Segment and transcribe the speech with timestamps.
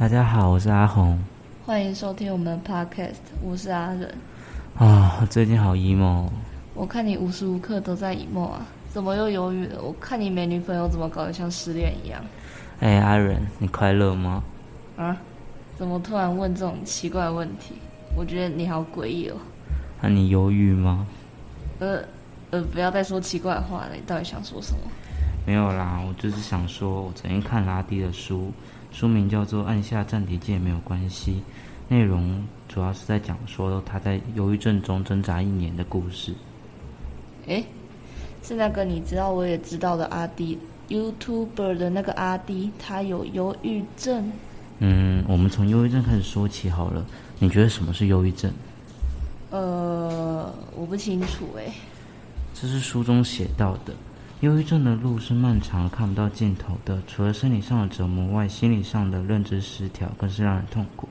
[0.00, 1.18] 大家好，我是阿红。
[1.66, 4.10] 欢迎收听我们的 podcast，我是阿仁。
[4.74, 6.26] 啊，最近好 emo。
[6.72, 9.82] 我看你无时无刻都在 emo 啊，怎么又犹豫了？
[9.82, 12.18] 我看你没女朋友，怎么搞得像失恋一样？
[12.80, 14.42] 哎，阿仁，你快乐吗？
[14.96, 15.14] 啊？
[15.76, 17.74] 怎么突然问这种奇怪的问题？
[18.16, 19.36] 我觉得你好诡异哦。
[20.00, 21.06] 那你犹豫吗？
[21.78, 22.02] 呃
[22.52, 24.78] 呃，不要再说奇怪话了，你到底想说什么？
[25.50, 28.52] 没有啦，我就是想说，我昨天看拉迪的书，
[28.92, 31.42] 书名叫做《按下暂停键没有关系》，
[31.92, 36.32] 内容主要是在讲说他在忧郁症中挣扎一年的故事。
[37.48, 37.64] 诶，
[38.44, 40.56] 是那个你知道我也知道的阿迪
[40.88, 44.30] ，YouTuber 的那个阿迪，他有忧郁症。
[44.78, 47.04] 嗯，我们从忧郁症开始说起好了。
[47.40, 48.48] 你觉得什么是忧郁症？
[49.50, 51.72] 呃，我不清楚诶。
[52.54, 53.92] 这是书中写到的。
[54.40, 56.98] 忧郁症的路是漫长、看不到尽头的。
[57.06, 61.06] 除了生理上的折磨外，心理上的认知失调更是让人痛苦。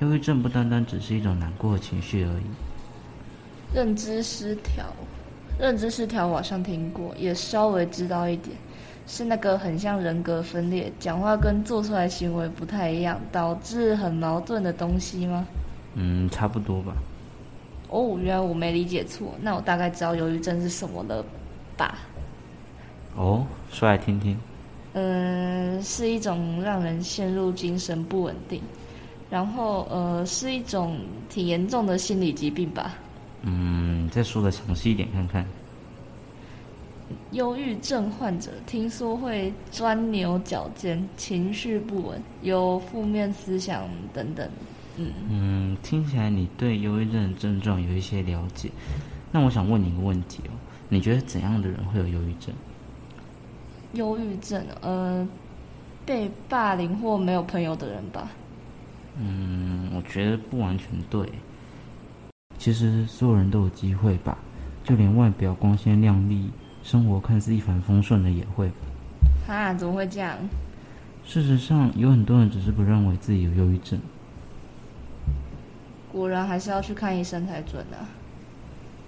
[0.00, 2.42] 忧郁症不单单只是一种难过的情绪而已。
[3.72, 4.84] 认知失调，
[5.56, 8.56] 认知失调我好像听过，也稍微知道一点，
[9.06, 15.46] 是那个很像人格分裂，讲话跟做出来行为不太一样，导致很矛盾的东西吗？
[15.94, 16.92] 嗯，差不多吧。
[17.88, 21.24] 哦，原来我没理解错，那我大概知道忧郁症是什么了
[21.76, 21.96] 吧？
[23.16, 24.36] 哦，说来听听。
[24.94, 28.60] 嗯，是一种让人陷入精神不稳定，
[29.28, 30.98] 然后呃，是一种
[31.28, 32.94] 挺严重的心理疾病吧。
[33.42, 35.44] 嗯，再说的详细一点看看。
[37.32, 44.48] 忧郁症患者听说会钻牛角尖，情绪不稳，有负面思想等等。
[44.96, 48.70] 嗯嗯，听起来你对忧郁症的症状有一些了解。
[49.32, 50.54] 那我想问你一个问题哦，
[50.88, 52.54] 你觉得怎样的人会有忧郁症？
[53.94, 55.26] 忧郁症，呃，
[56.04, 58.28] 被霸凌或没有朋友的人吧。
[59.18, 61.28] 嗯，我觉得不完全对。
[62.58, 64.38] 其实所有人都有机会吧，
[64.82, 66.50] 就连外表光鲜亮丽、
[66.82, 68.70] 生活看似一帆风顺的也会。
[69.48, 69.72] 啊？
[69.74, 70.36] 怎么会这样？
[71.26, 73.98] 事实上，有很多人只是不认为自己有忧郁症。
[76.12, 78.06] 果然还是要去看医生才准啊。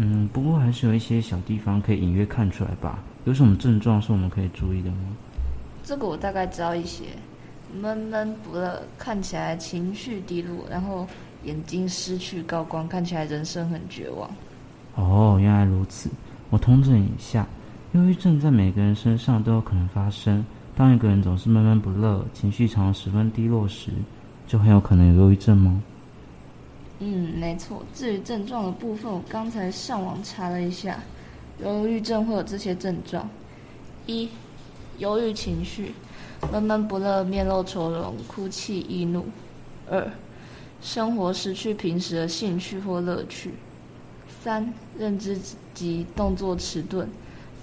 [0.00, 3.00] 嗯，不过还是有一些小地方可以隐约看出来吧。
[3.24, 4.98] 有什么症状是我们可以注意的吗？
[5.82, 7.06] 这个我大概知道一些，
[7.80, 11.04] 闷闷不乐，看起来情绪低落，然后
[11.42, 14.30] 眼睛失去高光，看起来人生很绝望。
[14.94, 16.08] 哦，原来如此。
[16.50, 17.44] 我通整一下，
[17.92, 20.44] 忧郁症在每个人身上都有可能发生。
[20.76, 23.90] 当一个人总是闷闷不乐，情绪常十分低落时，
[24.46, 25.82] 就很有可能有忧郁症吗？
[27.00, 27.82] 嗯，没错。
[27.94, 31.00] 至于症状的部分，我刚才上网查了一下。
[31.60, 33.28] 忧郁症会有这些症状：
[34.06, 34.28] 一、
[34.98, 35.92] 忧郁情绪，
[36.52, 39.22] 闷闷不乐，面露愁容，哭泣易怒；
[39.90, 40.08] 二、
[40.80, 43.50] 生活失去平时的兴趣或乐趣；
[44.40, 45.36] 三、认知
[45.74, 47.08] 及动作迟钝，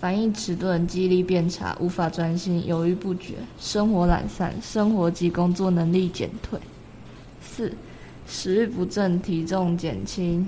[0.01, 6.59] 反应迟钝，记忆力变差，无法专心，犹豫不决，生活懒散，生活及工作能力减退；
[7.41, 7.71] 四、
[8.27, 10.43] 食欲不振，体重减轻；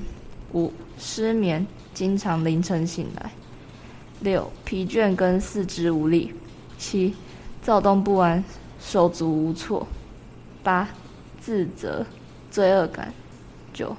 [0.53, 1.65] 五、失眠。
[1.93, 3.31] 经常凌晨醒来，
[4.19, 6.31] 六疲倦跟四肢无力，
[6.77, 7.11] 七
[7.63, 8.43] 躁动不安，
[8.79, 9.87] 手足无措，
[10.61, 10.87] 八
[11.41, 12.05] 自责
[12.51, 13.11] 罪恶感，
[13.73, 13.97] 九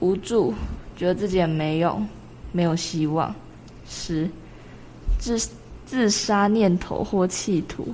[0.00, 0.54] 无助，
[0.96, 2.08] 觉得自己很没用，
[2.50, 3.34] 没有希望，
[3.86, 4.26] 十
[5.18, 5.38] 自
[5.84, 7.88] 自杀念头或企图，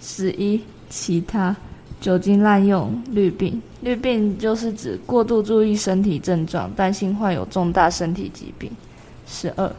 [0.00, 1.56] 十一其他。
[2.00, 8.70] 酒精滥用、绿病，绿病就是指过度注意身体症状，担心患有重大身体疾病。
[9.26, 9.70] 十二，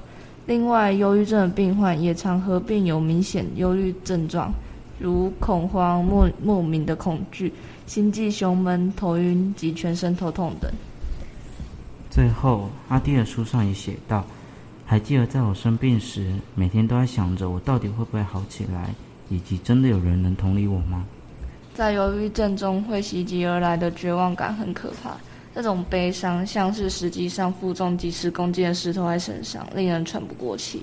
[0.46, 4.54] 另外，忧郁症的病患也常合并有明显忧郁症状，
[5.00, 7.52] 如恐慌、莫莫名的恐惧、
[7.88, 10.72] 心悸、胸闷、头晕及全身头痛等。
[12.12, 14.24] 最后，阿弟的书上也写道
[14.86, 18.94] ：“还记得在我生病时，每天都在想着我到底会不会好起来，
[19.30, 21.04] 以及真的有人能同理我吗？”
[21.74, 25.16] 在忧郁症中会袭击而来的绝望感很可怕，
[25.56, 30.82] 这种悲伤像是实际上负重几十公斤的石头在身上，令人喘不过气。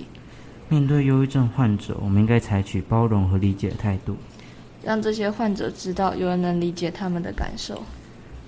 [0.68, 4.16] 面对忧郁症患者，我们应该采取包容和理解的态度，
[4.82, 7.82] 让这些患者知道有人能理解他们的感受。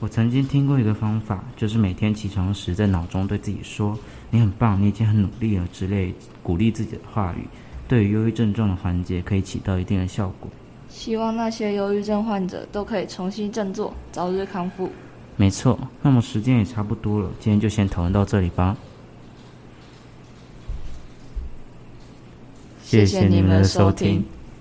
[0.01, 3.99] 我曾经听过一个方法，就是每天起床时在脑中对自己说
[4.31, 7.47] “你很棒，你已经很努力了”之类鼓励自己的话语，
[7.87, 10.51] 对于忧郁症状的缓解可以起到一定的效果。
[10.91, 14.91] 希望那些忧郁症患者都可以重新振作，早日康复。
[15.37, 18.77] 没错，那么时间也差不多了，今天就先讨论到这里吧。
[22.85, 24.25] 谢谢你们的收听。